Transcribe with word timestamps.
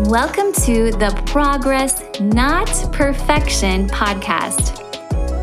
Welcome 0.00 0.52
to 0.66 0.90
the 0.90 1.22
Progress, 1.24 2.02
Not 2.20 2.68
Perfection 2.92 3.88
podcast. 3.88 4.78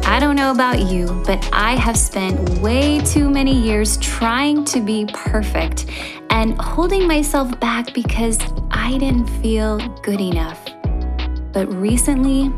I 0.06 0.20
don't 0.20 0.36
know 0.36 0.52
about 0.52 0.92
you, 0.92 1.08
but 1.26 1.50
I 1.52 1.72
have 1.74 1.98
spent 1.98 2.60
way 2.60 3.00
too 3.00 3.32
many 3.32 3.60
years 3.60 3.98
trying 3.98 4.64
to 4.66 4.80
be 4.80 5.08
perfect 5.12 5.88
and 6.30 6.56
holding 6.62 7.08
myself 7.08 7.60
back 7.60 7.96
because 7.96 8.38
I 8.70 9.00
didn't 9.00 9.26
feel 9.42 9.80
good 10.04 10.22
enough. 10.22 10.64
But 11.52 11.66
recently, 11.74 12.54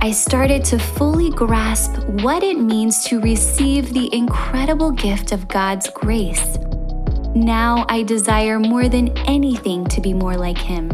I 0.00 0.12
started 0.12 0.64
to 0.66 0.78
fully 0.78 1.30
grasp 1.30 1.98
what 2.22 2.44
it 2.44 2.60
means 2.60 3.02
to 3.06 3.18
receive 3.18 3.92
the 3.92 4.08
incredible 4.14 4.92
gift 4.92 5.32
of 5.32 5.48
God's 5.48 5.90
grace. 5.90 6.58
Now 7.34 7.86
I 7.88 8.04
desire 8.04 8.60
more 8.60 8.88
than 8.88 9.08
anything 9.26 9.84
to 9.86 10.00
be 10.00 10.14
more 10.14 10.36
like 10.36 10.58
Him. 10.58 10.92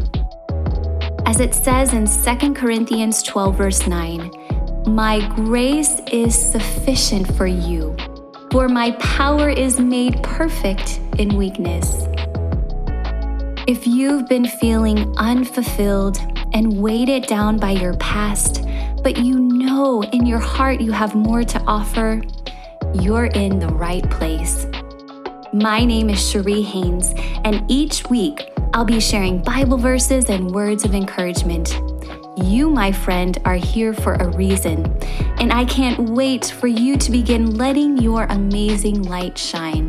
As 1.31 1.39
it 1.39 1.55
says 1.55 1.95
in 1.95 2.09
2 2.09 2.55
Corinthians 2.55 3.23
12, 3.23 3.57
verse 3.57 3.87
9, 3.87 4.33
My 4.89 5.25
grace 5.37 6.01
is 6.11 6.35
sufficient 6.35 7.33
for 7.37 7.47
you, 7.47 7.97
for 8.51 8.69
my 8.69 8.91
power 8.99 9.49
is 9.49 9.79
made 9.79 10.21
perfect 10.25 10.99
in 11.21 11.37
weakness. 11.37 12.09
If 13.69 13.87
you've 13.87 14.29
been 14.29 14.45
feeling 14.45 15.17
unfulfilled 15.19 16.19
and 16.53 16.83
weighted 16.83 17.29
down 17.29 17.59
by 17.59 17.71
your 17.71 17.95
past, 17.99 18.65
but 19.05 19.17
you 19.19 19.39
know 19.39 20.03
in 20.03 20.27
your 20.27 20.41
heart 20.41 20.81
you 20.81 20.91
have 20.91 21.15
more 21.15 21.45
to 21.45 21.61
offer, 21.61 22.21
you're 22.93 23.27
in 23.27 23.61
the 23.61 23.69
right 23.69 24.11
place. 24.11 24.67
My 25.53 25.85
name 25.85 26.11
is 26.11 26.29
Cherie 26.29 26.63
Haynes, 26.63 27.15
and 27.45 27.65
each 27.71 28.05
week 28.11 28.50
I'll 28.73 28.85
be 28.85 29.01
sharing 29.01 29.43
Bible 29.43 29.79
verses 29.79 30.27
and 30.31 30.53
words 30.53 30.85
of 30.85 30.95
encouragement. 30.95 31.81
You, 32.37 32.71
my 32.71 32.93
friend, 32.93 33.37
are 33.45 33.57
here 33.57 33.93
for 33.93 34.15
a 34.15 34.29
reason, 34.37 34.87
and 35.41 35.53
I 35.53 35.65
can't 35.65 36.11
wait 36.11 36.47
for 36.47 36.69
you 36.69 36.97
to 36.97 37.11
begin 37.11 37.57
letting 37.57 37.99
your 37.99 38.27
amazing 38.31 39.03
light 39.03 39.37
shine. 39.37 39.89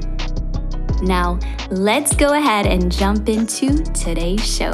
Now, 1.03 1.37
let's 1.69 2.15
go 2.15 2.33
ahead 2.33 2.65
and 2.65 2.91
jump 2.91 3.29
into 3.29 3.83
today's 3.93 4.43
show. 4.43 4.73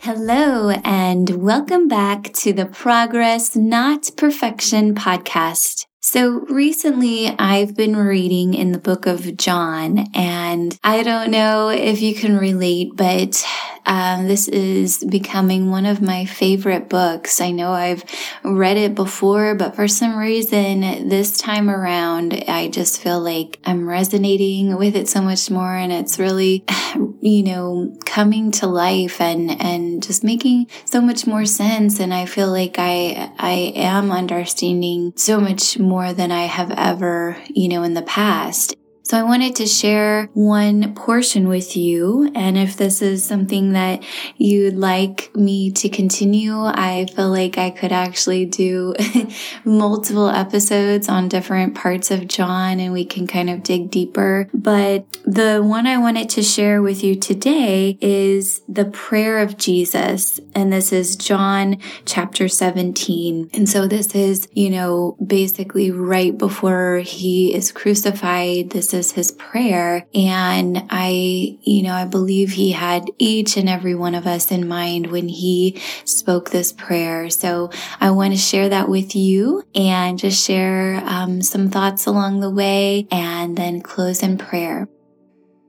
Hello, 0.00 0.70
and 0.84 1.30
welcome 1.40 1.86
back 1.86 2.32
to 2.32 2.52
the 2.52 2.66
Progress 2.66 3.54
Not 3.54 4.10
Perfection 4.16 4.96
podcast. 4.96 5.86
So 6.10 6.40
recently 6.48 7.26
I've 7.38 7.76
been 7.76 7.94
reading 7.94 8.54
in 8.54 8.72
the 8.72 8.78
book 8.78 9.04
of 9.04 9.36
John 9.36 10.06
and 10.14 10.78
I 10.82 11.02
don't 11.02 11.30
know 11.30 11.68
if 11.68 12.00
you 12.00 12.14
can 12.14 12.38
relate, 12.38 12.92
but 12.96 13.44
um, 13.88 14.28
this 14.28 14.48
is 14.48 15.02
becoming 15.02 15.70
one 15.70 15.86
of 15.86 16.02
my 16.02 16.26
favorite 16.26 16.90
books. 16.90 17.40
I 17.40 17.50
know 17.52 17.72
I've 17.72 18.04
read 18.44 18.76
it 18.76 18.94
before, 18.94 19.54
but 19.54 19.74
for 19.74 19.88
some 19.88 20.18
reason 20.18 21.08
this 21.08 21.38
time 21.38 21.70
around, 21.70 22.34
I 22.46 22.68
just 22.68 23.00
feel 23.00 23.18
like 23.18 23.58
I'm 23.64 23.88
resonating 23.88 24.76
with 24.76 24.94
it 24.94 25.08
so 25.08 25.22
much 25.22 25.50
more 25.50 25.74
and 25.74 25.90
it's 25.90 26.18
really, 26.18 26.66
you 27.22 27.42
know, 27.42 27.96
coming 28.04 28.50
to 28.52 28.66
life 28.66 29.22
and, 29.22 29.58
and 29.58 30.02
just 30.02 30.22
making 30.22 30.66
so 30.84 31.00
much 31.00 31.26
more 31.26 31.46
sense. 31.46 31.98
And 31.98 32.12
I 32.12 32.26
feel 32.26 32.50
like 32.50 32.78
I, 32.78 33.32
I 33.38 33.72
am 33.74 34.12
understanding 34.12 35.14
so 35.16 35.40
much 35.40 35.78
more 35.78 36.12
than 36.12 36.30
I 36.30 36.44
have 36.44 36.72
ever, 36.72 37.38
you 37.48 37.70
know, 37.70 37.82
in 37.84 37.94
the 37.94 38.02
past. 38.02 38.74
So 39.08 39.16
I 39.16 39.22
wanted 39.22 39.56
to 39.56 39.66
share 39.66 40.28
one 40.34 40.94
portion 40.94 41.48
with 41.48 41.78
you. 41.78 42.30
And 42.34 42.58
if 42.58 42.76
this 42.76 43.00
is 43.00 43.24
something 43.24 43.72
that 43.72 44.04
you'd 44.36 44.74
like 44.74 45.34
me 45.34 45.70
to 45.70 45.88
continue, 45.88 46.54
I 46.54 47.06
feel 47.16 47.30
like 47.30 47.56
I 47.56 47.70
could 47.70 47.90
actually 47.90 48.44
do 48.44 48.94
multiple 49.64 50.28
episodes 50.28 51.08
on 51.08 51.26
different 51.26 51.74
parts 51.74 52.10
of 52.10 52.28
John 52.28 52.80
and 52.80 52.92
we 52.92 53.06
can 53.06 53.26
kind 53.26 53.48
of 53.48 53.62
dig 53.62 53.90
deeper. 53.90 54.50
But 54.52 55.10
the 55.24 55.62
one 55.64 55.86
I 55.86 55.96
wanted 55.96 56.28
to 56.30 56.42
share 56.42 56.82
with 56.82 57.02
you 57.02 57.16
today 57.16 57.96
is 58.02 58.60
the 58.68 58.84
prayer 58.84 59.38
of 59.38 59.56
Jesus. 59.56 60.38
And 60.54 60.70
this 60.70 60.92
is 60.92 61.16
John 61.16 61.78
chapter 62.04 62.46
17. 62.46 63.48
And 63.54 63.66
so 63.66 63.88
this 63.88 64.14
is, 64.14 64.48
you 64.52 64.68
know, 64.68 65.16
basically 65.24 65.90
right 65.90 66.36
before 66.36 66.98
he 66.98 67.54
is 67.54 67.72
crucified. 67.72 68.68
This 68.68 68.92
is 68.92 68.97
his 69.12 69.32
prayer. 69.32 70.06
And 70.14 70.86
I, 70.90 71.58
you 71.62 71.82
know, 71.82 71.94
I 71.94 72.04
believe 72.04 72.52
he 72.52 72.72
had 72.72 73.10
each 73.18 73.56
and 73.56 73.68
every 73.68 73.94
one 73.94 74.14
of 74.14 74.26
us 74.26 74.50
in 74.50 74.68
mind 74.68 75.08
when 75.08 75.28
he 75.28 75.80
spoke 76.04 76.50
this 76.50 76.72
prayer. 76.72 77.30
So 77.30 77.70
I 78.00 78.10
want 78.10 78.32
to 78.34 78.38
share 78.38 78.68
that 78.68 78.88
with 78.88 79.14
you 79.14 79.62
and 79.74 80.18
just 80.18 80.44
share 80.44 81.02
um, 81.04 81.42
some 81.42 81.70
thoughts 81.70 82.06
along 82.06 82.40
the 82.40 82.50
way 82.50 83.06
and 83.10 83.56
then 83.56 83.80
close 83.80 84.22
in 84.22 84.38
prayer. 84.38 84.88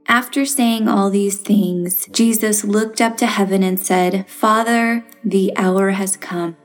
After 0.08 0.44
saying 0.44 0.88
all 0.88 1.12
these 1.12 1.40
things, 1.40 2.08
Jesus 2.12 2.64
looked 2.64 3.00
up 3.00 3.16
to 3.18 3.28
heaven 3.28 3.62
and 3.62 3.80
said, 3.80 4.28
Father, 4.28 5.06
the 5.24 5.56
hour 5.56 5.92
has 5.92 6.18
come. 6.18 6.58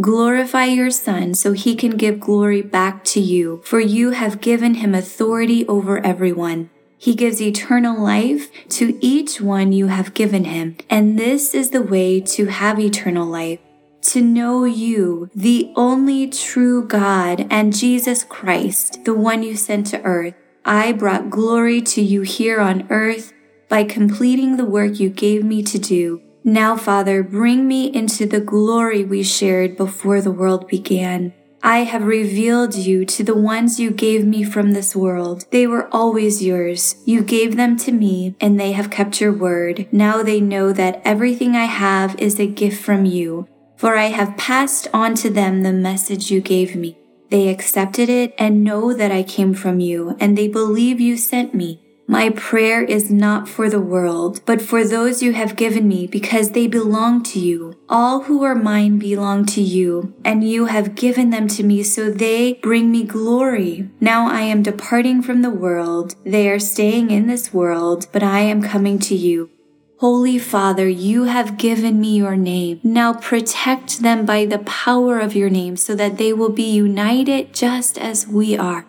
Glorify 0.00 0.66
your 0.66 0.92
Son 0.92 1.34
so 1.34 1.52
he 1.52 1.74
can 1.74 1.96
give 1.96 2.20
glory 2.20 2.62
back 2.62 3.02
to 3.02 3.18
you, 3.18 3.60
for 3.64 3.80
you 3.80 4.10
have 4.10 4.40
given 4.40 4.74
him 4.74 4.94
authority 4.94 5.66
over 5.66 5.98
everyone. 6.06 6.70
He 6.96 7.16
gives 7.16 7.42
eternal 7.42 8.00
life 8.00 8.48
to 8.70 8.96
each 9.04 9.40
one 9.40 9.72
you 9.72 9.88
have 9.88 10.14
given 10.14 10.44
him, 10.44 10.76
and 10.88 11.18
this 11.18 11.52
is 11.52 11.70
the 11.70 11.82
way 11.82 12.20
to 12.20 12.46
have 12.46 12.78
eternal 12.78 13.26
life. 13.26 13.58
To 14.02 14.22
know 14.22 14.62
you, 14.62 15.30
the 15.34 15.72
only 15.74 16.28
true 16.28 16.86
God, 16.86 17.48
and 17.50 17.76
Jesus 17.76 18.22
Christ, 18.22 19.04
the 19.04 19.14
one 19.14 19.42
you 19.42 19.56
sent 19.56 19.88
to 19.88 20.02
earth. 20.02 20.34
I 20.64 20.92
brought 20.92 21.28
glory 21.28 21.82
to 21.82 22.00
you 22.00 22.22
here 22.22 22.60
on 22.60 22.86
earth 22.88 23.32
by 23.68 23.82
completing 23.82 24.58
the 24.58 24.64
work 24.64 25.00
you 25.00 25.10
gave 25.10 25.42
me 25.42 25.64
to 25.64 25.78
do. 25.78 26.22
Now, 26.44 26.76
Father, 26.76 27.22
bring 27.22 27.68
me 27.68 27.92
into 27.94 28.26
the 28.26 28.40
glory 28.40 29.04
we 29.04 29.22
shared 29.22 29.76
before 29.76 30.20
the 30.20 30.30
world 30.30 30.68
began. 30.68 31.34
I 31.62 31.78
have 31.80 32.04
revealed 32.04 32.76
you 32.76 33.04
to 33.04 33.24
the 33.24 33.34
ones 33.34 33.80
you 33.80 33.90
gave 33.90 34.24
me 34.24 34.44
from 34.44 34.72
this 34.72 34.94
world. 34.94 35.44
They 35.50 35.66
were 35.66 35.88
always 35.92 36.42
yours. 36.42 36.96
You 37.04 37.22
gave 37.22 37.56
them 37.56 37.76
to 37.78 37.90
me, 37.90 38.36
and 38.40 38.58
they 38.58 38.72
have 38.72 38.90
kept 38.90 39.20
your 39.20 39.32
word. 39.32 39.88
Now 39.90 40.22
they 40.22 40.40
know 40.40 40.72
that 40.72 41.02
everything 41.04 41.56
I 41.56 41.64
have 41.64 42.18
is 42.20 42.38
a 42.38 42.46
gift 42.46 42.80
from 42.80 43.04
you, 43.04 43.48
for 43.76 43.96
I 43.96 44.06
have 44.06 44.36
passed 44.36 44.86
on 44.94 45.16
to 45.16 45.30
them 45.30 45.62
the 45.62 45.72
message 45.72 46.30
you 46.30 46.40
gave 46.40 46.76
me. 46.76 46.96
They 47.30 47.48
accepted 47.48 48.08
it 48.08 48.34
and 48.38 48.64
know 48.64 48.94
that 48.94 49.10
I 49.10 49.22
came 49.22 49.52
from 49.52 49.80
you, 49.80 50.16
and 50.20 50.38
they 50.38 50.48
believe 50.48 51.00
you 51.00 51.16
sent 51.16 51.54
me. 51.54 51.82
My 52.10 52.30
prayer 52.30 52.82
is 52.82 53.10
not 53.10 53.50
for 53.50 53.68
the 53.68 53.82
world, 53.82 54.40
but 54.46 54.62
for 54.62 54.82
those 54.82 55.22
you 55.22 55.34
have 55.34 55.56
given 55.56 55.86
me 55.86 56.06
because 56.06 56.52
they 56.52 56.66
belong 56.66 57.22
to 57.24 57.38
you. 57.38 57.74
All 57.86 58.22
who 58.22 58.42
are 58.44 58.54
mine 58.54 58.98
belong 58.98 59.44
to 59.44 59.60
you, 59.60 60.14
and 60.24 60.42
you 60.42 60.64
have 60.64 60.94
given 60.94 61.28
them 61.28 61.48
to 61.48 61.62
me 61.62 61.82
so 61.82 62.10
they 62.10 62.54
bring 62.62 62.90
me 62.90 63.04
glory. 63.04 63.90
Now 64.00 64.26
I 64.26 64.40
am 64.40 64.62
departing 64.62 65.20
from 65.20 65.42
the 65.42 65.50
world. 65.50 66.14
They 66.24 66.48
are 66.48 66.58
staying 66.58 67.10
in 67.10 67.26
this 67.26 67.52
world, 67.52 68.06
but 68.10 68.22
I 68.22 68.40
am 68.40 68.62
coming 68.62 68.98
to 69.00 69.14
you. 69.14 69.50
Holy 69.98 70.38
Father, 70.38 70.88
you 70.88 71.24
have 71.24 71.58
given 71.58 72.00
me 72.00 72.16
your 72.16 72.36
name. 72.36 72.80
Now 72.82 73.12
protect 73.12 74.00
them 74.00 74.24
by 74.24 74.46
the 74.46 74.60
power 74.60 75.18
of 75.18 75.36
your 75.36 75.50
name 75.50 75.76
so 75.76 75.94
that 75.96 76.16
they 76.16 76.32
will 76.32 76.52
be 76.52 76.70
united 76.70 77.52
just 77.52 77.98
as 77.98 78.26
we 78.26 78.56
are. 78.56 78.86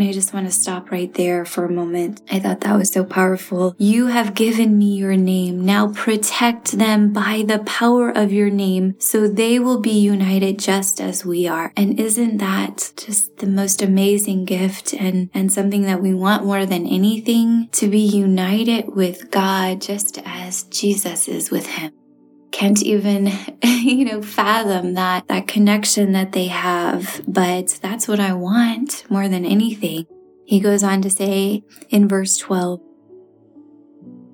And 0.00 0.08
I 0.08 0.12
just 0.12 0.32
want 0.32 0.46
to 0.46 0.52
stop 0.52 0.90
right 0.90 1.12
there 1.12 1.44
for 1.44 1.66
a 1.66 1.70
moment. 1.70 2.22
I 2.30 2.38
thought 2.38 2.62
that 2.62 2.78
was 2.78 2.90
so 2.90 3.04
powerful. 3.04 3.74
You 3.76 4.06
have 4.06 4.32
given 4.32 4.78
me 4.78 4.96
your 4.96 5.14
name. 5.14 5.62
Now 5.62 5.92
protect 5.92 6.72
them 6.72 7.12
by 7.12 7.44
the 7.46 7.58
power 7.58 8.08
of 8.08 8.32
your 8.32 8.48
name 8.48 8.94
so 8.98 9.28
they 9.28 9.58
will 9.58 9.78
be 9.78 9.90
united 9.90 10.58
just 10.58 11.02
as 11.02 11.26
we 11.26 11.46
are. 11.46 11.70
And 11.76 12.00
isn't 12.00 12.38
that 12.38 12.94
just 12.96 13.36
the 13.36 13.46
most 13.46 13.82
amazing 13.82 14.46
gift 14.46 14.94
and, 14.94 15.28
and 15.34 15.52
something 15.52 15.82
that 15.82 16.00
we 16.00 16.14
want 16.14 16.46
more 16.46 16.64
than 16.64 16.86
anything 16.86 17.68
to 17.72 17.86
be 17.86 18.00
united 18.00 18.94
with 18.96 19.30
God 19.30 19.82
just 19.82 20.18
as 20.24 20.62
Jesus 20.62 21.28
is 21.28 21.50
with 21.50 21.66
him? 21.66 21.92
Can't 22.52 22.82
even, 22.82 23.32
you 23.62 24.04
know, 24.04 24.22
fathom 24.22 24.94
that, 24.94 25.28
that 25.28 25.48
connection 25.48 26.12
that 26.12 26.32
they 26.32 26.46
have. 26.46 27.22
But 27.26 27.78
that's 27.82 28.08
what 28.08 28.20
I 28.20 28.32
want 28.32 29.04
more 29.10 29.28
than 29.28 29.44
anything. 29.44 30.06
He 30.44 30.60
goes 30.60 30.82
on 30.82 31.02
to 31.02 31.10
say 31.10 31.62
in 31.90 32.08
verse 32.08 32.36
12, 32.36 32.80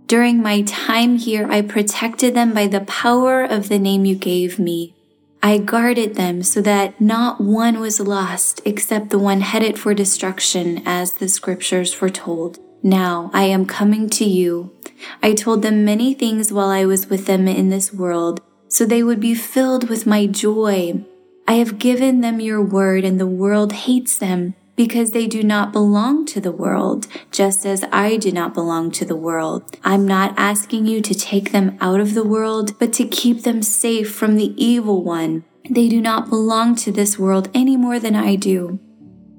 during 0.06 0.40
my 0.40 0.62
time 0.62 1.18
here, 1.18 1.50
I 1.50 1.62
protected 1.62 2.34
them 2.34 2.54
by 2.54 2.68
the 2.68 2.82
power 2.82 3.42
of 3.42 3.68
the 3.68 3.78
name 3.78 4.04
you 4.04 4.14
gave 4.14 4.56
me. 4.56 4.94
I 5.42 5.58
guarded 5.58 6.14
them 6.14 6.44
so 6.44 6.60
that 6.62 7.00
not 7.00 7.40
one 7.40 7.80
was 7.80 7.98
lost 7.98 8.60
except 8.64 9.10
the 9.10 9.18
one 9.18 9.40
headed 9.40 9.78
for 9.78 9.94
destruction, 9.94 10.82
as 10.86 11.14
the 11.14 11.28
scriptures 11.28 11.92
foretold. 11.92 12.58
Now 12.84 13.30
I 13.34 13.44
am 13.44 13.66
coming 13.66 14.08
to 14.10 14.24
you. 14.24 14.75
I 15.22 15.34
told 15.34 15.62
them 15.62 15.84
many 15.84 16.14
things 16.14 16.52
while 16.52 16.68
I 16.68 16.84
was 16.84 17.08
with 17.08 17.26
them 17.26 17.48
in 17.48 17.68
this 17.70 17.92
world, 17.92 18.40
so 18.68 18.84
they 18.84 19.02
would 19.02 19.20
be 19.20 19.34
filled 19.34 19.88
with 19.88 20.06
my 20.06 20.26
joy. 20.26 21.04
I 21.48 21.54
have 21.54 21.78
given 21.78 22.20
them 22.20 22.40
your 22.40 22.62
word, 22.62 23.04
and 23.04 23.20
the 23.20 23.26
world 23.26 23.72
hates 23.72 24.18
them 24.18 24.54
because 24.76 25.12
they 25.12 25.26
do 25.26 25.42
not 25.42 25.72
belong 25.72 26.26
to 26.26 26.40
the 26.40 26.52
world, 26.52 27.06
just 27.32 27.64
as 27.64 27.82
I 27.90 28.16
do 28.18 28.30
not 28.30 28.52
belong 28.52 28.90
to 28.92 29.04
the 29.04 29.16
world. 29.16 29.76
I'm 29.82 30.06
not 30.06 30.34
asking 30.36 30.86
you 30.86 31.00
to 31.00 31.14
take 31.14 31.50
them 31.50 31.78
out 31.80 31.98
of 31.98 32.14
the 32.14 32.24
world, 32.24 32.78
but 32.78 32.92
to 32.94 33.06
keep 33.06 33.42
them 33.42 33.62
safe 33.62 34.14
from 34.14 34.36
the 34.36 34.54
evil 34.62 35.02
one. 35.02 35.44
They 35.68 35.88
do 35.88 36.00
not 36.00 36.28
belong 36.28 36.76
to 36.76 36.92
this 36.92 37.18
world 37.18 37.48
any 37.54 37.76
more 37.76 37.98
than 37.98 38.14
I 38.14 38.36
do. 38.36 38.78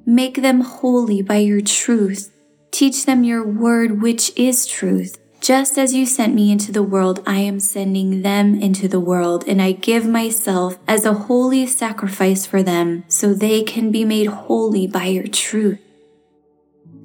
Make 0.05 0.41
them 0.41 0.61
holy 0.61 1.21
by 1.21 1.37
your 1.37 1.61
truth. 1.61 2.33
Teach 2.71 3.05
them 3.05 3.23
your 3.23 3.45
word, 3.45 4.01
which 4.01 4.31
is 4.35 4.65
truth. 4.65 5.19
Just 5.47 5.77
as 5.77 5.93
you 5.93 6.05
sent 6.05 6.35
me 6.35 6.51
into 6.51 6.73
the 6.73 6.83
world, 6.83 7.23
I 7.25 7.37
am 7.37 7.61
sending 7.61 8.21
them 8.21 8.59
into 8.61 8.89
the 8.89 8.99
world, 8.99 9.45
and 9.47 9.61
I 9.61 9.71
give 9.71 10.05
myself 10.05 10.77
as 10.89 11.05
a 11.05 11.13
holy 11.13 11.65
sacrifice 11.65 12.45
for 12.45 12.61
them, 12.61 13.05
so 13.07 13.33
they 13.33 13.63
can 13.63 13.89
be 13.89 14.03
made 14.03 14.27
holy 14.27 14.87
by 14.87 15.05
your 15.05 15.27
truth. 15.27 15.79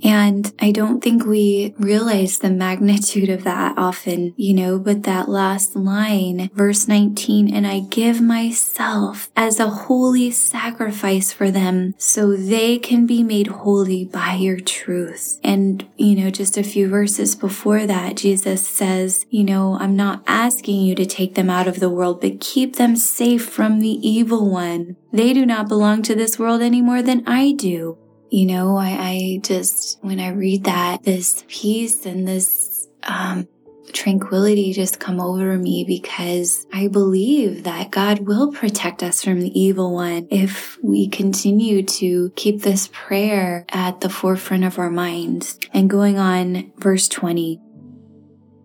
And 0.02 0.52
I 0.58 0.72
don't 0.72 1.02
think 1.02 1.24
we 1.24 1.74
realize 1.78 2.38
the 2.38 2.50
magnitude 2.50 3.28
of 3.28 3.44
that 3.44 3.78
often, 3.78 4.34
you 4.36 4.54
know, 4.54 4.78
but 4.78 5.04
that 5.04 5.28
last 5.28 5.76
line, 5.76 6.50
verse 6.54 6.88
19, 6.88 7.54
and 7.54 7.66
I 7.66 7.80
give 7.80 8.20
myself 8.20 9.30
as 9.36 9.60
a 9.60 9.68
holy 9.68 10.30
sacrifice 10.30 11.32
for 11.32 11.50
them 11.50 11.94
so 11.98 12.36
they 12.36 12.78
can 12.78 13.06
be 13.06 13.22
made 13.22 13.46
holy 13.48 14.04
by 14.04 14.34
your 14.34 14.58
truth. 14.58 15.38
And, 15.44 15.86
you 15.96 16.16
know, 16.16 16.30
just 16.30 16.56
a 16.56 16.64
few 16.64 16.88
verses 16.88 17.36
before 17.36 17.86
that, 17.86 18.16
Jesus 18.16 18.66
says, 18.66 19.26
you 19.30 19.44
know, 19.44 19.78
I'm 19.78 19.96
not 19.96 20.22
asking 20.26 20.80
you 20.80 20.94
to 20.96 21.06
take 21.06 21.34
them 21.34 21.50
out 21.50 21.68
of 21.68 21.80
the 21.80 21.90
world, 21.90 22.20
but 22.20 22.40
keep 22.40 22.76
them 22.76 22.96
safe 22.96 23.48
from 23.48 23.80
the 23.80 24.08
evil 24.08 24.50
one. 24.50 24.96
They 25.12 25.32
do 25.32 25.44
not 25.44 25.68
belong 25.68 26.02
to 26.02 26.14
this 26.14 26.38
world 26.38 26.62
any 26.62 26.80
more 26.80 27.02
than 27.02 27.22
I 27.26 27.52
do. 27.52 27.98
You 28.32 28.46
know, 28.46 28.78
I, 28.78 28.88
I 28.88 29.40
just, 29.42 29.98
when 30.00 30.18
I 30.18 30.30
read 30.30 30.64
that, 30.64 31.02
this 31.02 31.44
peace 31.48 32.06
and 32.06 32.26
this, 32.26 32.88
um, 33.02 33.46
tranquility 33.92 34.72
just 34.72 34.98
come 34.98 35.20
over 35.20 35.58
me 35.58 35.84
because 35.86 36.66
I 36.72 36.88
believe 36.88 37.64
that 37.64 37.90
God 37.90 38.20
will 38.20 38.50
protect 38.50 39.02
us 39.02 39.22
from 39.22 39.40
the 39.40 39.60
evil 39.60 39.92
one 39.92 40.28
if 40.30 40.82
we 40.82 41.08
continue 41.08 41.82
to 41.82 42.32
keep 42.34 42.62
this 42.62 42.88
prayer 42.90 43.66
at 43.68 44.00
the 44.00 44.08
forefront 44.08 44.64
of 44.64 44.78
our 44.78 44.88
minds. 44.88 45.58
And 45.74 45.90
going 45.90 46.18
on 46.18 46.72
verse 46.78 47.08
20. 47.08 47.60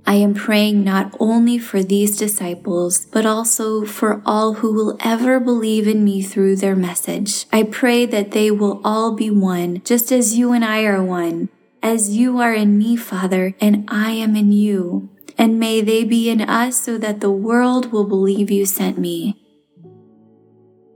I 0.07 0.15
am 0.15 0.33
praying 0.33 0.85
not 0.85 1.13
only 1.19 1.59
for 1.59 1.83
these 1.83 2.15
disciples, 2.15 3.05
but 3.11 3.25
also 3.25 3.83
for 3.83 4.21
all 4.25 4.53
who 4.53 4.71
will 4.71 4.95
ever 5.01 5.37
believe 5.37 5.85
in 5.85 6.05
me 6.05 6.21
through 6.21 6.55
their 6.55 6.77
message. 6.77 7.45
I 7.51 7.63
pray 7.63 8.05
that 8.05 8.31
they 8.31 8.49
will 8.49 8.79
all 8.85 9.13
be 9.17 9.29
one, 9.29 9.81
just 9.83 10.13
as 10.13 10.37
you 10.37 10.53
and 10.53 10.63
I 10.63 10.85
are 10.85 11.03
one, 11.03 11.49
as 11.83 12.15
you 12.15 12.39
are 12.39 12.53
in 12.53 12.77
me, 12.77 12.95
Father, 12.95 13.53
and 13.59 13.83
I 13.89 14.11
am 14.11 14.37
in 14.37 14.53
you. 14.53 15.09
And 15.37 15.59
may 15.59 15.81
they 15.81 16.05
be 16.05 16.29
in 16.29 16.39
us 16.39 16.81
so 16.81 16.97
that 16.99 17.19
the 17.19 17.29
world 17.29 17.91
will 17.91 18.05
believe 18.05 18.49
you 18.49 18.65
sent 18.65 18.97
me. 18.97 19.35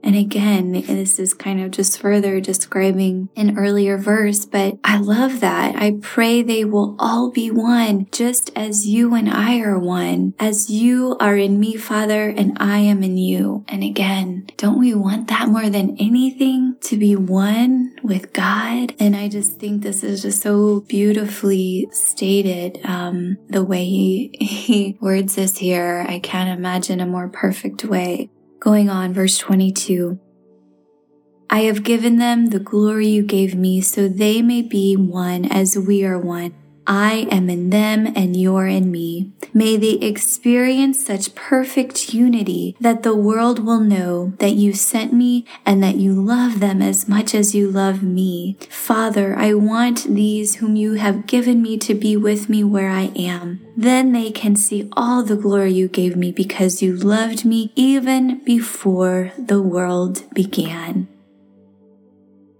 And 0.03 0.15
again, 0.15 0.71
this 0.71 1.19
is 1.19 1.33
kind 1.33 1.62
of 1.62 1.71
just 1.71 2.00
further 2.00 2.39
describing 2.39 3.30
an 3.36 3.57
earlier 3.57 3.98
verse, 3.98 4.45
but 4.45 4.77
I 4.83 4.98
love 4.98 5.39
that. 5.42 5.75
I 5.75 5.98
pray 6.01 6.42
they 6.42 6.65
will 6.65 6.95
all 7.00 7.31
be 7.31 7.51
one, 7.51 8.07
just 8.12 8.51
as 8.56 8.88
you 8.88 9.13
and 9.13 9.30
I 9.30 9.59
are 9.59 9.80
one, 9.80 10.33
as 10.39 10.69
you 10.69 11.15
are 11.19 11.38
in 11.38 11.59
me, 11.59 11.77
Father, 11.77 12.30
and 12.30 12.57
I 12.59 12.80
am 12.80 13.03
in 13.03 13.18
you. 13.18 13.63
And 13.68 13.83
again, 13.83 14.48
don't 14.57 14.80
we 14.80 14.94
want 14.94 15.27
that 15.27 15.50
more 15.50 15.69
than 15.69 15.98
anything 16.00 16.77
to 16.81 16.98
be 16.98 17.15
one 17.15 17.95
with 18.03 18.33
God? 18.33 18.94
And 19.00 19.15
I 19.15 19.30
just 19.30 19.59
think 19.59 19.81
this 19.81 20.03
is 20.03 20.24
just 20.24 20.42
so 20.42 20.81
beautifully 20.81 21.88
stated, 21.92 22.80
um, 22.83 23.38
the 23.50 23.63
way 23.63 23.86
he, 23.86 24.36
he 24.39 24.98
words 25.00 25.36
this 25.36 25.57
here. 25.57 26.06
I 26.07 26.19
can't 26.19 26.57
imagine 26.57 27.00
a 27.00 27.06
more 27.06 27.30
perfect 27.30 27.83
way. 27.83 28.30
Going 28.62 28.92
on, 28.92 29.12
verse 29.12 29.40
22. 29.40 30.19
I 31.50 31.62
have 31.62 31.81
given 31.81 32.18
them 32.19 32.52
the 32.52 32.60
glory 32.60 33.08
you 33.08 33.24
gave 33.24 33.56
me 33.56 33.81
so 33.81 34.08
they 34.08 34.44
may 34.44 34.62
be 34.62 34.96
one 34.96 35.46
as 35.46 35.75
we 35.80 36.06
are 36.06 36.19
one 36.19 36.54
I 36.88 37.28
am 37.31 37.50
in 37.50 37.69
them 37.69 38.12
and 38.16 38.36
you're 38.36 38.68
in 38.68 38.92
me. 38.92 39.31
May 39.54 39.78
they 39.78 39.94
experience 40.06 41.06
such 41.06 41.36
perfect 41.36 42.13
unity 42.13 42.75
that 42.80 43.04
the 43.04 43.16
world 43.16 43.63
will 43.66 43.80
know 43.80 44.33
that 44.39 44.54
you 44.54 44.74
sent 44.74 45.13
me 45.13 45.45
and 45.66 45.83
that 45.83 45.95
you 45.95 46.13
love 46.13 46.60
them 46.60 46.81
as 46.81 47.07
much 47.07 47.36
as 47.36 47.54
you 47.54 47.69
love 47.69 48.01
me. 48.01 48.57
Father, 48.69 49.36
I 49.36 49.54
want 49.54 50.06
these 50.06 50.56
whom 50.56 50.75
you 50.75 50.94
have 50.94 51.28
given 51.28 51.62
me 51.62 51.78
to 51.80 51.94
be 51.94 52.18
with 52.18 52.50
me 52.50 52.63
where 52.63 52.89
I 52.89 53.12
am. 53.16 53.62
Then 53.75 54.12
they 54.12 54.31
can 54.31 54.56
see 54.56 54.89
all 54.94 55.24
the 55.24 55.36
glory 55.36 55.74
you 55.74 55.88
gave 55.88 56.16
me 56.16 56.31
because 56.31 56.81
you 56.81 56.95
loved 56.95 57.45
me 57.45 57.72
even 57.75 58.44
before 58.44 59.31
the 59.38 59.62
world 59.62 60.24
began. 60.34 61.07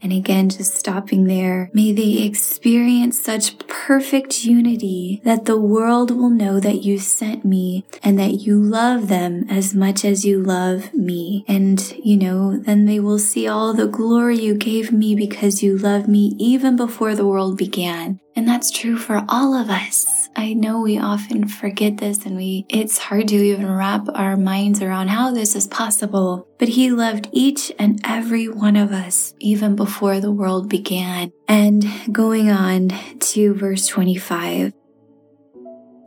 And 0.02 0.12
again, 0.12 0.50
just 0.50 0.76
stopping 0.76 1.26
there, 1.26 1.70
may 1.74 1.92
they 1.92 2.24
experience 2.24 3.22
such 3.22 3.58
perfect 3.68 4.44
unity 4.44 5.22
that 5.24 5.46
the 5.46 5.58
world 5.58 6.12
will 6.12 6.30
know 6.30 6.60
that 6.60 6.84
you 6.84 6.98
sent 6.98 7.46
me 7.46 7.86
and 8.04 8.18
that 8.18 8.42
you 8.42 8.60
love 8.60 9.08
them 9.08 9.46
as 9.50 9.76
much 9.76 10.04
as 10.04 10.26
you 10.26 10.42
love 10.42 10.94
me. 10.94 11.46
And, 11.48 11.94
you 12.04 12.18
know, 12.18 12.58
then 12.58 12.86
they 12.86 13.00
will 13.00 13.20
see 13.20 13.48
all 13.48 13.74
the 13.74 13.88
glory 13.88 14.40
you 14.40 14.56
gave 14.56 14.92
me 14.92 15.16
because 15.16 15.62
you 15.62 15.78
loved 15.78 16.08
me 16.08 16.36
even 16.40 16.76
before 16.76 17.16
the 17.16 17.28
world 17.28 17.58
began. 17.58 18.20
And 18.36 18.48
that's 18.48 18.72
true 18.72 18.98
for 18.98 19.26
all 19.28 19.54
of 19.54 19.70
us. 19.70 20.21
I 20.36 20.54
know 20.54 20.82
we 20.82 20.98
often 20.98 21.48
forget 21.48 21.98
this 21.98 22.26
and 22.26 22.36
we, 22.36 22.66
it's 22.70 22.98
hard 22.98 23.28
to 23.30 23.36
even 23.36 23.70
wrap 23.70 24.08
our 24.14 24.38
minds 24.38 24.82
around 24.82 25.10
how 25.10 25.32
this 25.32 25.56
is 25.56 25.68
possible. 25.68 26.48
But 26.58 26.70
he 26.70 26.92
loved 26.92 27.30
each 27.32 27.72
and 27.78 28.00
every 28.04 28.48
one 28.48 28.76
of 28.76 28.92
us 28.92 29.34
even 29.40 29.76
before 29.76 30.20
the 30.20 30.32
world 30.32 30.70
began. 30.70 31.32
And 31.48 31.86
going 32.12 32.50
on 32.50 32.92
to 33.20 33.54
verse 33.54 33.88
25. 33.88 34.74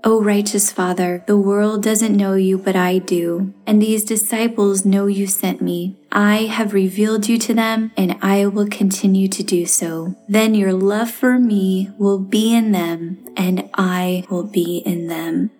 O 0.07 0.23
righteous 0.23 0.71
Father, 0.71 1.25
the 1.27 1.39
world 1.39 1.83
doesn't 1.83 2.15
know 2.15 2.35
you, 2.35 2.59
but 2.59 2.77
I 2.77 2.99
do. 2.99 3.55
And 3.67 3.81
these 3.81 4.05
disciples 4.05 4.85
know 4.85 5.07
you 5.07 5.27
sent 5.27 5.63
me. 5.63 5.97
I 6.13 6.45
have 6.45 6.75
revealed 6.75 7.27
you 7.27 7.39
to 7.39 7.55
them, 7.55 7.91
and 7.97 8.19
I 8.21 8.45
will 8.45 8.69
continue 8.69 9.29
to 9.29 9.43
do 9.43 9.65
so. 9.65 10.15
Then 10.29 10.55
your 10.55 10.75
love 10.75 11.11
for 11.11 11.39
me 11.39 11.91
will 11.97 12.19
be 12.19 12.55
in 12.55 12.73
them, 12.73 13.25
and 13.35 13.71
I 13.73 14.27
will 14.29 14.45
be 14.45 14.83
in 14.85 15.07
them. 15.07 15.51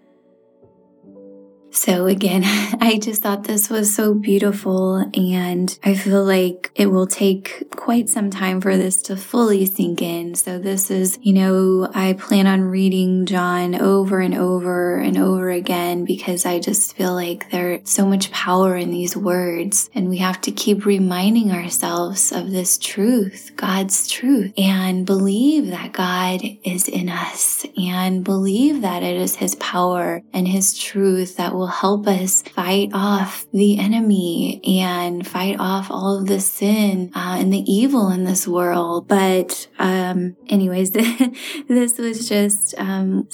So 1.75 2.07
again, 2.07 2.43
I 2.81 2.99
just 3.03 3.23
thought 3.23 3.45
this 3.45 3.69
was 3.69 3.95
so 3.95 4.15
beautiful 4.15 5.11
and 5.13 5.77
I 5.83 5.95
feel 5.95 6.25
like 6.25 6.71
it 6.77 6.87
will 6.87 7.09
take 7.09 7.74
quite 7.85 8.09
some 8.09 8.31
time 8.31 8.63
for 8.63 8.79
this 8.79 9.03
to 9.03 9.15
fully 9.15 9.67
sink 9.67 10.01
in. 10.01 10.35
So 10.35 10.59
this 10.59 10.91
is, 10.91 11.19
you 11.21 11.35
know, 11.35 11.91
I 11.95 12.15
plan 12.15 12.47
on 12.47 12.63
reading 12.63 13.27
John 13.27 13.75
over 13.75 14.21
and 14.21 14.35
over 14.35 14.97
and 14.97 15.19
over 15.19 15.51
again 15.51 16.07
because 16.07 16.47
I 16.47 16.61
just 16.61 16.97
feel 16.97 17.13
like 17.13 17.51
there's 17.51 17.91
so 17.91 18.07
much 18.07 18.31
power 18.31 18.75
in 18.75 18.91
these 18.91 19.15
words 19.15 19.91
and 19.95 20.09
we 20.09 20.17
have 20.17 20.41
to 20.41 20.51
keep 20.51 20.87
reminding 20.87 21.53
ourselves 21.53 22.33
of 22.33 22.53
this 22.53 22.79
truth, 22.79 23.53
God's 23.55 24.09
truth 24.09 24.55
and 24.57 25.05
believe 25.05 25.67
that 25.67 25.93
God 25.93 26.41
is 26.63 26.89
in 26.89 27.11
us 27.11 27.67
and 27.77 28.25
believe 28.25 28.81
that 28.81 29.03
it 29.03 29.19
is 29.19 29.37
his 29.37 29.57
power 29.57 30.23
and 30.33 30.49
his 30.49 30.73
truth 30.73 31.37
that 31.37 31.53
will 31.53 31.67
help 31.67 32.07
us 32.07 32.41
fight 32.41 32.93
off 32.95 33.45
the 33.53 33.79
enemy 33.79 34.63
and 34.81 35.27
fight 35.27 35.57
off 35.61 35.91
all 35.91 36.19
of 36.19 36.29
the 36.29 36.41
sin 36.41 37.13
uh, 37.15 37.37
and 37.39 37.53
the 37.53 37.74
evil 37.75 38.11
in 38.11 38.25
this 38.25 38.47
world. 38.47 39.09
But, 39.09 39.69
um, 39.79 40.37
anyways, 40.49 40.91
this 41.69 41.99
was 41.99 42.29
just, 42.29 42.75
um, 42.79 43.29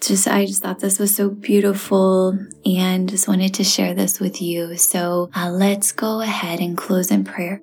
just 0.00 0.28
I 0.28 0.44
just 0.46 0.62
thought 0.62 0.80
this 0.80 0.98
was 0.98 1.14
so 1.14 1.30
beautiful 1.30 2.38
and 2.66 3.08
just 3.08 3.26
wanted 3.26 3.54
to 3.54 3.64
share 3.64 3.94
this 3.94 4.20
with 4.20 4.42
you. 4.42 4.76
So 4.76 5.30
uh, 5.34 5.50
let's 5.50 5.92
go 5.92 6.20
ahead 6.20 6.60
and 6.60 6.76
close 6.76 7.10
in 7.10 7.24
prayer. 7.24 7.62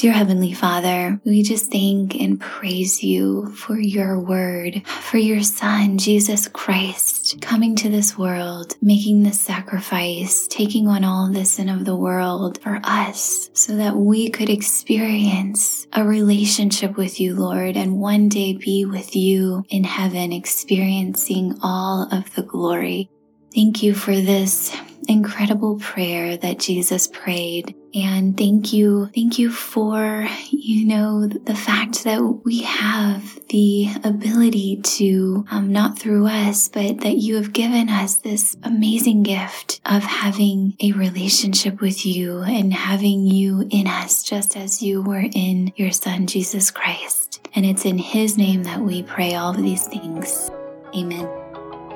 Dear 0.00 0.12
Heavenly 0.12 0.54
Father, 0.54 1.20
we 1.26 1.42
just 1.42 1.70
thank 1.70 2.14
and 2.14 2.40
praise 2.40 3.04
you 3.04 3.50
for 3.50 3.78
your 3.78 4.18
word, 4.18 4.80
for 4.86 5.18
your 5.18 5.42
Son, 5.42 5.98
Jesus 5.98 6.48
Christ, 6.48 7.42
coming 7.42 7.76
to 7.76 7.90
this 7.90 8.16
world, 8.16 8.78
making 8.80 9.24
this 9.24 9.38
sacrifice, 9.38 10.46
taking 10.46 10.88
on 10.88 11.04
all 11.04 11.30
the 11.30 11.44
sin 11.44 11.68
of 11.68 11.84
the 11.84 11.94
world 11.94 12.62
for 12.62 12.80
us, 12.82 13.50
so 13.52 13.76
that 13.76 13.94
we 13.94 14.30
could 14.30 14.48
experience 14.48 15.86
a 15.92 16.02
relationship 16.02 16.96
with 16.96 17.20
you, 17.20 17.34
Lord, 17.34 17.76
and 17.76 17.98
one 17.98 18.30
day 18.30 18.54
be 18.54 18.86
with 18.86 19.14
you 19.14 19.66
in 19.68 19.84
heaven, 19.84 20.32
experiencing 20.32 21.58
all 21.62 22.08
of 22.10 22.34
the 22.36 22.42
glory. 22.42 23.10
Thank 23.54 23.82
you 23.82 23.92
for 23.92 24.12
this 24.12 24.74
incredible 25.08 25.78
prayer 25.78 26.38
that 26.38 26.58
Jesus 26.58 27.06
prayed. 27.06 27.74
And 27.94 28.36
thank 28.36 28.72
you, 28.72 29.10
thank 29.14 29.38
you 29.38 29.50
for, 29.50 30.28
you 30.50 30.86
know, 30.86 31.26
the 31.26 31.54
fact 31.54 32.04
that 32.04 32.22
we 32.44 32.62
have 32.62 33.40
the 33.48 33.88
ability 34.04 34.80
to, 34.82 35.44
um, 35.50 35.72
not 35.72 35.98
through 35.98 36.26
us, 36.28 36.68
but 36.68 37.00
that 37.00 37.16
you 37.16 37.36
have 37.36 37.52
given 37.52 37.88
us 37.88 38.16
this 38.16 38.56
amazing 38.62 39.24
gift 39.24 39.80
of 39.84 40.04
having 40.04 40.76
a 40.80 40.92
relationship 40.92 41.80
with 41.80 42.06
you 42.06 42.42
and 42.42 42.72
having 42.72 43.26
you 43.26 43.66
in 43.70 43.88
us 43.88 44.22
just 44.22 44.56
as 44.56 44.82
you 44.82 45.02
were 45.02 45.26
in 45.32 45.72
your 45.76 45.90
son, 45.90 46.26
Jesus 46.26 46.70
Christ. 46.70 47.48
And 47.54 47.66
it's 47.66 47.84
in 47.84 47.98
his 47.98 48.38
name 48.38 48.62
that 48.64 48.80
we 48.80 49.02
pray 49.02 49.34
all 49.34 49.50
of 49.50 49.62
these 49.62 49.86
things. 49.88 50.50
Amen. 50.94 51.39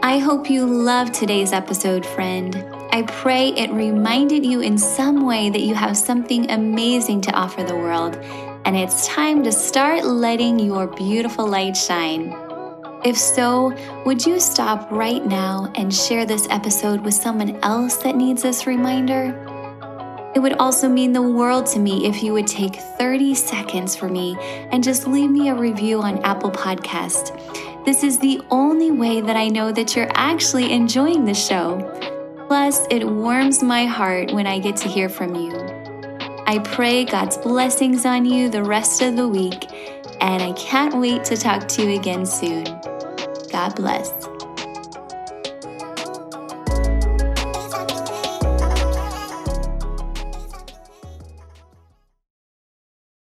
I 0.04 0.18
hope 0.18 0.50
you 0.50 0.66
loved 0.66 1.14
today's 1.14 1.54
episode, 1.54 2.04
friend. 2.04 2.62
I 2.92 3.04
pray 3.08 3.48
it 3.54 3.70
reminded 3.70 4.44
you 4.44 4.60
in 4.60 4.76
some 4.76 5.24
way 5.24 5.48
that 5.48 5.62
you 5.62 5.74
have 5.74 5.96
something 5.96 6.50
amazing 6.50 7.22
to 7.22 7.32
offer 7.32 7.62
the 7.62 7.74
world, 7.74 8.16
and 8.66 8.76
it's 8.76 9.08
time 9.08 9.42
to 9.44 9.50
start 9.50 10.04
letting 10.04 10.58
your 10.58 10.88
beautiful 10.88 11.46
light 11.48 11.74
shine. 11.74 12.36
If 13.02 13.16
so, 13.16 13.74
would 14.04 14.26
you 14.26 14.40
stop 14.40 14.90
right 14.90 15.24
now 15.24 15.72
and 15.74 15.92
share 15.92 16.26
this 16.26 16.46
episode 16.50 17.00
with 17.00 17.14
someone 17.14 17.58
else 17.62 17.96
that 18.02 18.14
needs 18.14 18.42
this 18.42 18.66
reminder? 18.66 19.32
It 20.34 20.40
would 20.40 20.58
also 20.58 20.86
mean 20.86 21.14
the 21.14 21.22
world 21.22 21.64
to 21.68 21.78
me 21.78 22.06
if 22.06 22.22
you 22.22 22.34
would 22.34 22.46
take 22.46 22.76
30 22.76 23.34
seconds 23.34 23.96
for 23.96 24.10
me 24.10 24.36
and 24.70 24.84
just 24.84 25.06
leave 25.06 25.30
me 25.30 25.48
a 25.48 25.54
review 25.54 26.02
on 26.02 26.18
Apple 26.24 26.50
Podcast. 26.50 27.40
This 27.84 28.02
is 28.02 28.18
the 28.18 28.40
only 28.50 28.90
way 28.90 29.20
that 29.20 29.36
I 29.36 29.48
know 29.48 29.70
that 29.70 29.94
you're 29.94 30.10
actually 30.14 30.72
enjoying 30.72 31.26
the 31.26 31.34
show. 31.34 31.78
Plus, 32.48 32.86
it 32.90 33.06
warms 33.06 33.62
my 33.62 33.84
heart 33.84 34.32
when 34.32 34.46
I 34.46 34.58
get 34.58 34.74
to 34.78 34.88
hear 34.88 35.10
from 35.10 35.34
you. 35.34 35.52
I 36.46 36.60
pray 36.64 37.04
God's 37.04 37.36
blessings 37.36 38.06
on 38.06 38.24
you 38.24 38.48
the 38.48 38.64
rest 38.64 39.02
of 39.02 39.16
the 39.16 39.28
week, 39.28 39.66
and 40.22 40.42
I 40.42 40.52
can't 40.52 40.94
wait 40.98 41.24
to 41.24 41.36
talk 41.36 41.68
to 41.68 41.82
you 41.82 41.98
again 41.98 42.24
soon. 42.24 42.64
God 43.50 43.76
bless. 43.76 44.33